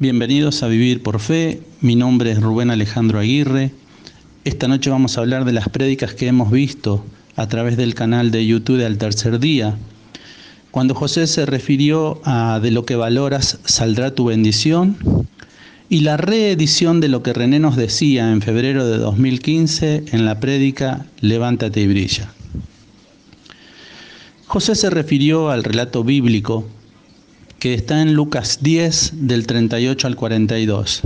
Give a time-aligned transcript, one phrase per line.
[0.00, 3.70] Bienvenidos a Vivir por Fe, mi nombre es Rubén Alejandro Aguirre.
[4.46, 7.04] Esta noche vamos a hablar de las prédicas que hemos visto
[7.36, 9.76] a través del canal de YouTube del Tercer Día.
[10.70, 14.96] Cuando José se refirió a de lo que valoras saldrá tu bendición
[15.90, 20.40] y la reedición de lo que René nos decía en febrero de 2015 en la
[20.40, 22.32] prédica Levántate y brilla.
[24.46, 26.66] José se refirió al relato bíblico
[27.60, 31.02] que está en Lucas 10 del 38 al 42,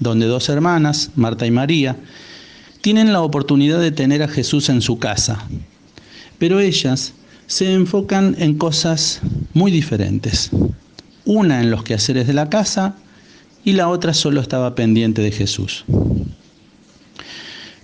[0.00, 1.96] donde dos hermanas, Marta y María,
[2.80, 5.46] tienen la oportunidad de tener a Jesús en su casa,
[6.38, 7.12] pero ellas
[7.46, 9.20] se enfocan en cosas
[9.52, 10.50] muy diferentes.
[11.26, 12.96] Una en los quehaceres de la casa
[13.62, 15.84] y la otra solo estaba pendiente de Jesús.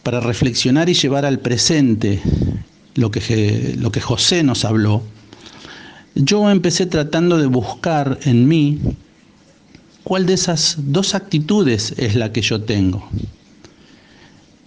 [0.03, 2.23] Para reflexionar y llevar al presente
[2.95, 5.03] lo que, lo que José nos habló,
[6.15, 8.79] yo empecé tratando de buscar en mí
[10.05, 13.09] cuál de esas dos actitudes es la que yo tengo.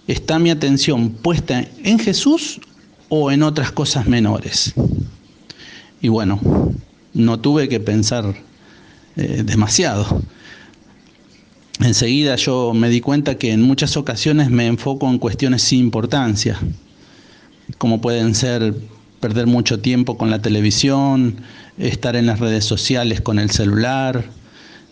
[0.08, 2.59] ¿Está mi atención puesta en Jesús
[3.09, 4.73] o en otras cosas menores?
[6.02, 6.39] Y bueno,
[7.13, 8.36] no tuve que pensar
[9.16, 10.21] eh, demasiado.
[11.80, 16.59] Enseguida yo me di cuenta que en muchas ocasiones me enfoco en cuestiones sin importancia,
[17.77, 18.73] como pueden ser
[19.19, 21.37] perder mucho tiempo con la televisión,
[21.77, 24.25] estar en las redes sociales con el celular,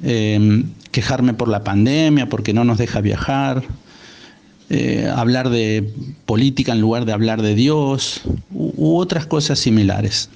[0.04, 3.64] eh, quejarme por la pandemia, porque no nos deja viajar,
[4.70, 5.94] eh, hablar de
[6.26, 10.30] política en lugar de hablar de Dios u, otras cosas similares.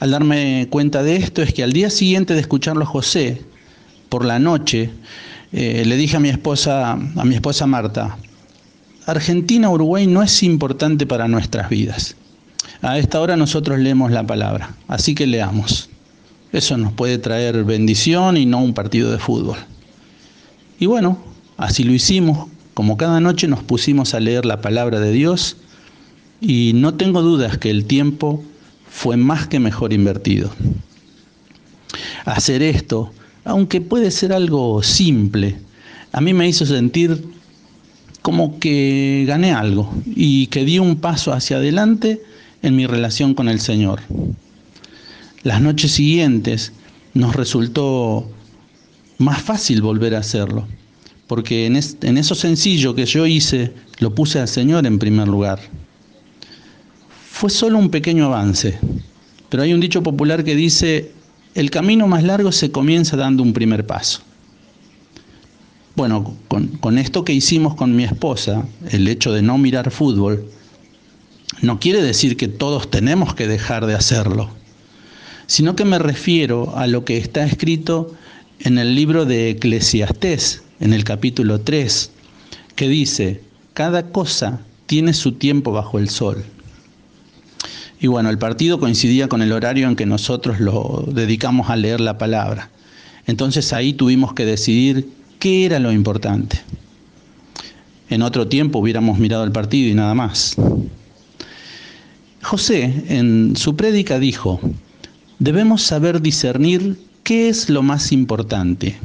[0.00, 3.42] Al darme cuenta de esto es que al día siguiente de escucharlo a José,
[4.08, 4.90] por la noche,
[5.52, 8.16] eh, le dije a mi esposa, a mi esposa Marta,
[9.08, 12.14] Argentina, Uruguay no es importante para nuestras vidas.
[12.82, 15.88] A esta hora nosotros leemos la palabra, así que leamos.
[16.52, 19.56] Eso nos puede traer bendición y no un partido de fútbol.
[20.78, 21.16] Y bueno,
[21.56, 25.56] así lo hicimos, como cada noche nos pusimos a leer la palabra de Dios
[26.42, 28.44] y no tengo dudas que el tiempo
[28.90, 30.50] fue más que mejor invertido.
[32.26, 33.10] Hacer esto,
[33.46, 35.56] aunque puede ser algo simple,
[36.12, 37.37] a mí me hizo sentir
[38.22, 42.20] como que gané algo y que di un paso hacia adelante
[42.62, 44.00] en mi relación con el Señor.
[45.42, 46.72] Las noches siguientes
[47.14, 48.30] nos resultó
[49.18, 50.66] más fácil volver a hacerlo,
[51.26, 55.60] porque en, eso sencillo que yo hice, lo puse al Señor en primer lugar.
[57.30, 58.78] Fue solo un pequeño avance,
[59.48, 61.12] pero hay un dicho popular que dice,
[61.54, 64.22] el camino más largo se comienza dando un primer paso.
[65.98, 70.48] Bueno, con, esto que hicimos con mi esposa, el hecho de no mirar fútbol,
[71.60, 74.48] no quiere decir que todos tenemos que dejar de hacerlo,
[75.48, 78.14] sino que me refiero a lo que está escrito
[78.60, 82.12] en el libro de Eclesiastés, en el capítulo 3,
[82.76, 83.42] que dice,
[83.74, 86.44] cada cosa tiene su tiempo bajo el sol.
[87.98, 91.98] Y bueno, el partido coincidía con el horario en que nosotros lo dedicamos a leer
[91.98, 92.70] la palabra.
[93.26, 96.60] Entonces ahí tuvimos que decidir ¿Qué era lo importante?
[98.10, 100.56] En otro tiempo hubiéramos mirado el partido y nada más.
[102.42, 104.60] José en su prédica dijo,
[105.38, 108.96] debemos saber discernir qué es lo más importante.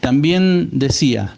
[0.00, 1.36] También decía,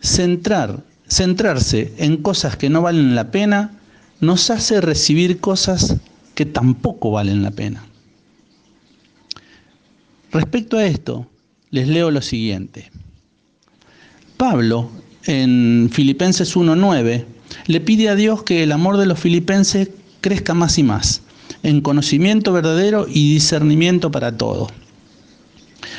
[0.00, 3.72] centrar, centrarse en cosas que no valen la pena
[4.20, 5.96] nos hace recibir cosas
[6.34, 7.84] que tampoco valen la pena.
[10.32, 11.26] Respecto a esto,
[11.70, 12.90] les leo lo siguiente.
[14.36, 14.90] Pablo,
[15.24, 17.24] en Filipenses 1.9,
[17.68, 19.88] le pide a Dios que el amor de los filipenses
[20.20, 21.22] crezca más y más,
[21.62, 24.68] en conocimiento verdadero y discernimiento para todo.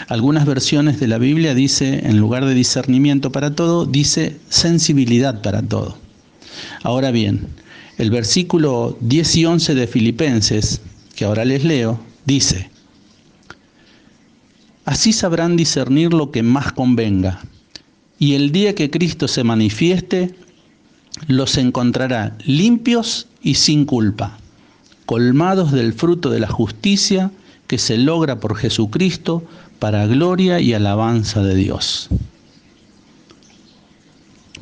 [0.08, 5.64] Algunas versiones de la Biblia dice, en lugar de discernimiento para todo, dice sensibilidad para
[5.64, 5.98] todo.
[6.84, 7.48] Ahora bien,
[7.98, 10.81] el versículo 10 y 11 de Filipenses,
[11.16, 12.69] que ahora les leo, dice,
[14.86, 17.42] Así sabrán discernir lo que más convenga
[18.19, 20.34] y el día que Cristo se manifieste,
[21.28, 24.38] los encontrará limpios y sin culpa,
[25.06, 27.31] colmados del fruto de la justicia
[27.68, 29.44] que se logra por Jesucristo
[29.80, 32.10] para gloria y alabanza de Dios.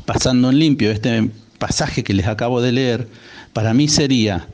[0.06, 3.08] Pasando en limpio este pasaje que les acabo de leer,
[3.54, 4.48] para mí sería,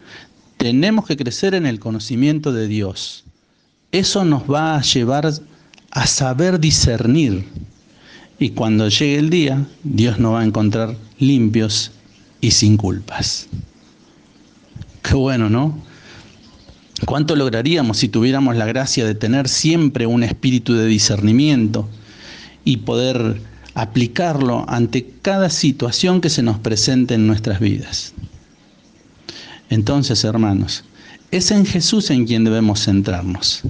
[0.58, 3.24] tenemos que crecer en el conocimiento de Dios.
[3.92, 5.32] Eso nos va a llevar
[5.92, 7.46] a saber discernir
[8.42, 11.92] y cuando llegue el día, Dios nos va a encontrar limpios
[12.42, 13.48] y sin culpas.
[15.04, 15.78] Qué bueno, ¿no?
[17.06, 21.88] ¿Cuánto lograríamos si tuviéramos la gracia de tener siempre un espíritu de discernimiento
[22.66, 23.40] y poder
[23.76, 28.16] aplicarlo ante cada situación que se nos presente en nuestras vidas?
[29.70, 30.84] Entonces, hermanos,
[31.30, 33.62] es en Jesús en quien debemos centrarnos.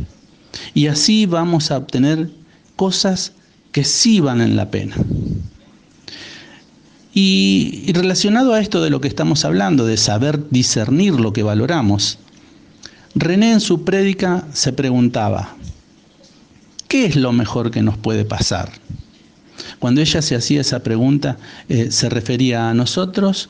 [0.74, 2.30] Y así vamos a obtener
[2.78, 3.34] cosas
[3.72, 4.96] que sí valen la pena.
[7.14, 12.20] Y, relacionado a esto de lo que estamos hablando, de saber discernir lo que valoramos,
[13.14, 15.56] René en su prédica se preguntaba,
[16.88, 18.72] ¿qué es lo mejor que nos puede pasar?
[19.80, 23.50] Cuando ella se hacía esa pregunta, eh, se refería a nosotros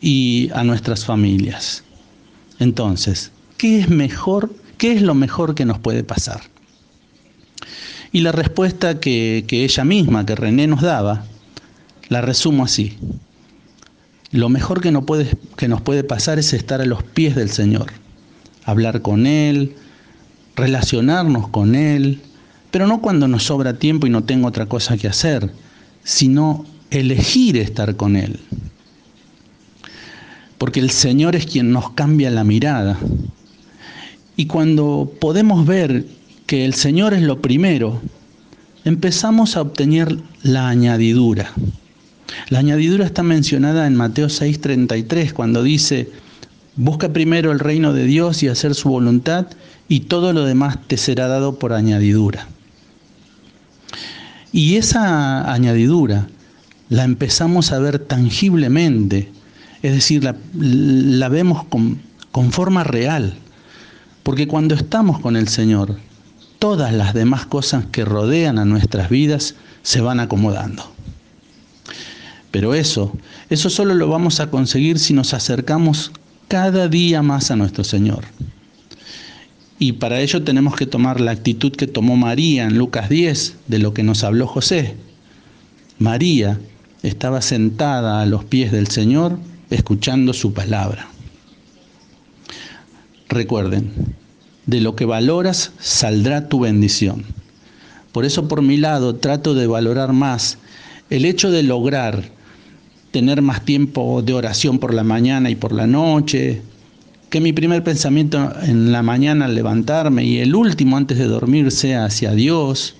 [0.00, 1.84] y a nuestras familias.
[2.58, 4.52] Entonces, ¿qué es mejor?
[4.78, 6.40] ¿Qué es lo mejor que nos puede pasar?
[8.12, 11.24] Y la respuesta que, ella misma, que René nos daba,
[12.08, 12.96] la resumo así.
[14.30, 15.04] Lo mejor que, no
[15.56, 17.92] que nos puede pasar es estar a los pies del Señor,
[18.64, 19.74] hablar con Él,
[20.56, 22.20] relacionarnos con Él,
[22.70, 25.50] pero no cuando nos sobra tiempo y no tengo otra cosa que hacer,
[26.02, 28.40] sino elegir estar con Él.
[30.58, 32.98] Porque el Señor es quien nos cambia la mirada.
[34.36, 36.04] Y cuando podemos ver
[36.48, 38.00] que el Señor es lo primero,
[38.86, 41.52] empezamos a obtener la añadidura.
[42.48, 46.10] La añadidura está mencionada en Mateo 6:33 cuando dice,
[46.74, 49.48] busca primero el reino de Dios y hacer su voluntad
[49.88, 52.48] y todo lo demás te será dado por añadidura.
[54.50, 56.28] Y esa añadidura
[56.88, 59.30] la empezamos a ver tangiblemente,
[59.82, 62.00] es decir, la, vemos con,
[62.32, 63.34] con forma real,
[64.22, 66.07] porque cuando estamos con el Señor,
[66.58, 70.84] todas las demás cosas que rodean a nuestras vidas se van acomodando.
[72.50, 73.12] Pero eso,
[73.50, 76.12] eso solo lo vamos a conseguir si nos acercamos
[76.48, 78.24] cada día más a nuestro Señor.
[79.78, 83.78] Y para ello tenemos que tomar la actitud que tomó María en Lucas 10, de
[83.78, 84.96] lo que nos habló José.
[85.98, 86.58] María
[87.02, 89.38] estaba sentada a los pies del Señor
[89.70, 91.08] escuchando su palabra.
[93.28, 94.16] Recuerden,
[94.68, 97.24] de lo que valoras saldrá tu bendición.
[98.12, 100.58] Por eso por mi lado trato de valorar más
[101.08, 102.30] el hecho de lograr
[103.10, 106.60] tener más tiempo de oración por la mañana y por la noche,
[107.30, 111.70] que mi primer pensamiento en la mañana al levantarme y el último antes de dormir
[111.70, 112.94] sea hacia Dios,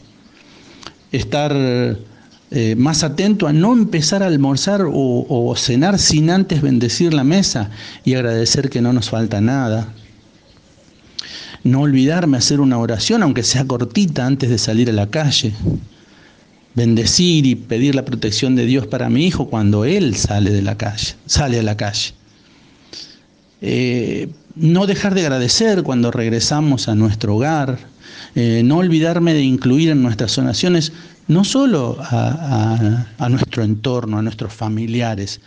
[1.12, 7.12] estar eh, más atento a no empezar a almorzar o, o cenar sin antes bendecir
[7.12, 7.70] la mesa
[8.06, 9.92] y agradecer que no nos falta nada.
[11.64, 15.52] No olvidarme hacer una oración, aunque sea cortita, antes de salir a la calle
[16.78, 20.76] bendecir y pedir la protección de Dios para mi hijo cuando él sale de la
[20.76, 22.12] calle, sale a la calle.
[23.60, 27.78] Eh, no dejar de agradecer cuando regresamos a nuestro hogar,
[28.36, 30.92] eh, no olvidarme de incluir en nuestras oraciones
[31.26, 35.40] no solo a, a, nuestro entorno, a nuestros familiares,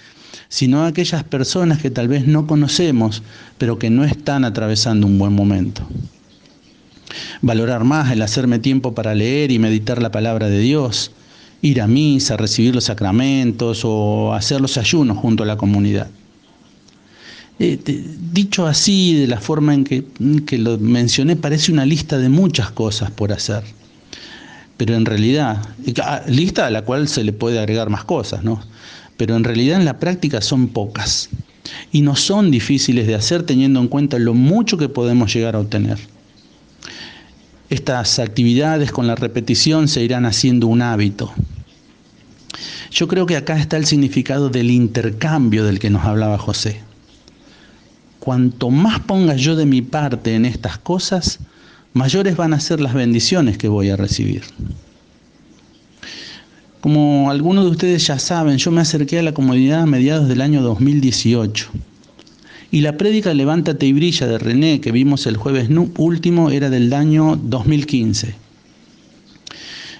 [0.51, 3.23] sino a aquellas personas que tal vez no conocemos,
[3.57, 5.81] pero que no están atravesando un buen momento.
[7.41, 11.13] Valorar más el hacerme tiempo para leer y meditar la palabra de Dios,
[11.61, 16.09] ir a misa, recibir los sacramentos o hacer los ayunos junto a la comunidad.
[17.57, 17.79] Eh,
[18.33, 20.03] dicho así, de la forma en que,
[20.45, 23.63] que lo mencioné, parece una lista de muchas cosas por hacer.
[24.75, 25.65] Pero en realidad,
[26.03, 28.61] ah, lista a la cual se le puede agregar más cosas, ¿no?
[29.21, 31.29] Pero en realidad en la práctica son pocas
[31.91, 35.59] y no son difíciles de hacer teniendo en cuenta lo mucho que podemos llegar a
[35.59, 35.99] obtener.
[37.69, 41.31] Estas actividades con la repetición se irán haciendo un hábito.
[42.89, 46.81] Yo creo que acá está el significado del intercambio del que nos hablaba José.
[48.19, 51.37] Cuanto más ponga yo de mi parte en estas cosas,
[51.93, 54.41] mayores van a ser las bendiciones que voy a recibir.
[56.81, 60.41] Como algunos de ustedes ya saben, yo me acerqué a la comunidad a mediados del
[60.41, 61.69] año 2018
[62.71, 66.91] y la prédica Levántate y brilla de René, que vimos el jueves último, era del
[66.93, 68.33] año 2015.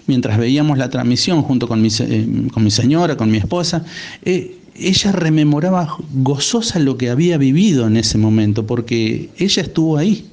[0.07, 3.85] Mientras veíamos la transmisión junto con mi, eh, señora, con mi esposa,
[4.23, 10.25] eh, ella rememoraba gozosa lo que había vivido en ese momento, porque ella estuvo ahí.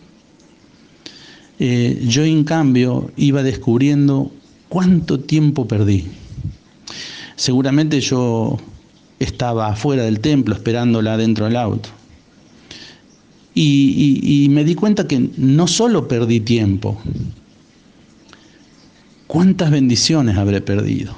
[1.59, 4.31] Eh, yo en cambio iba descubriendo
[4.69, 6.07] cuánto tiempo perdí.
[7.39, 8.59] Seguramente yo
[9.21, 11.89] estaba afuera del templo esperándola dentro del auto.
[13.55, 17.01] Y, me di cuenta que no solo perdí tiempo,
[19.29, 21.15] ¿cuántas bendiciones habré perdido?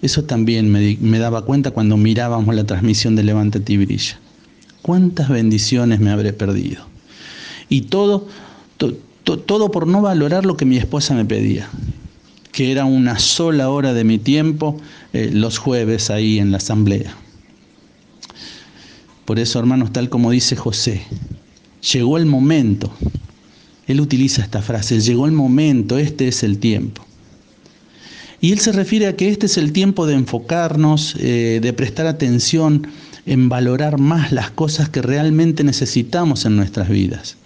[0.00, 4.18] Eso también me, daba cuenta cuando mirábamos la transmisión de Levántate y Brilla.
[4.80, 6.86] ¿Cuántas bendiciones me habré perdido?
[7.68, 8.26] Y todo,
[8.78, 11.68] todo por no valorar lo que mi esposa me pedía,
[12.60, 14.76] que era una sola hora de mi tiempo
[15.14, 17.16] eh, los jueves ahí en la asamblea.
[19.24, 21.00] Por eso, hermanos, tal como dice José,
[21.90, 22.92] llegó el momento.
[23.86, 27.02] Él utiliza esta frase, llegó el momento, este es el tiempo.
[28.42, 32.06] Y él se refiere a que este es el tiempo de enfocarnos, eh, de prestar
[32.06, 32.88] atención
[33.24, 37.38] en valorar más las cosas que realmente necesitamos en nuestras vidas.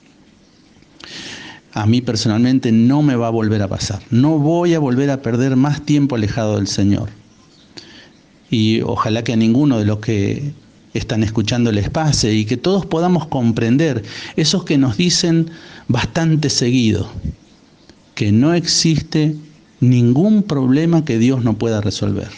[1.74, 4.00] A mí personalmente no me va a volver a pasar.
[4.10, 7.10] No voy a volver a perder más tiempo alejado del Señor.
[8.48, 10.52] Y ojalá que a ninguno de los que
[10.94, 14.04] están escuchando les pase y que todos podamos comprender
[14.36, 15.50] esos que nos dicen
[15.88, 17.10] bastante seguido
[18.14, 19.34] que no existe
[19.80, 22.28] ningún problema que Dios no pueda resolver.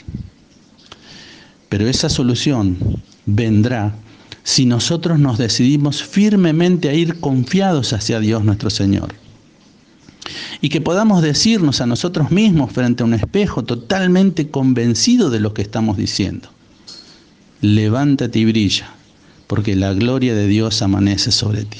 [1.68, 2.78] Pero esa solución
[3.26, 3.94] vendrá
[4.42, 9.25] si nosotros nos decidimos firmemente a ir confiados hacia Dios nuestro Señor.
[10.60, 15.54] Y que podamos decirnos a nosotros mismos frente a un espejo totalmente convencido de lo
[15.54, 16.48] que estamos diciendo.
[17.60, 18.90] Levántate y brilla,
[19.46, 21.78] porque la gloria de Dios amanece sobre ti.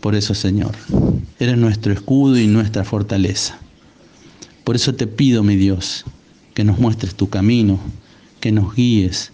[0.00, 0.76] Por eso, Señor,
[1.38, 3.58] eres nuestro escudo y nuestra fortaleza.
[4.64, 6.04] Por eso te pido, mi Dios,
[6.54, 7.80] que nos muestres tu camino,
[8.40, 9.32] que nos guíes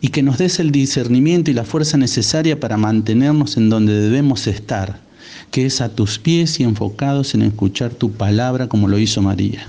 [0.00, 4.46] y que nos des el discernimiento y la fuerza necesaria para mantenernos en donde debemos
[4.46, 5.00] estar,
[5.50, 9.66] que es a tus pies y enfocados en escuchar tu palabra como lo hizo María.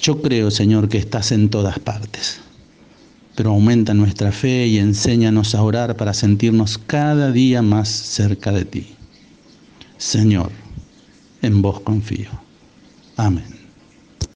[0.00, 2.40] Yo creo, Señor, que estás en todas partes,
[3.34, 8.64] pero aumenta nuestra fe y enséñanos a orar para sentirnos cada día más cerca de
[8.64, 8.86] ti.
[9.96, 10.50] Señor,
[11.40, 12.28] en vos confío.
[13.16, 13.63] Amén.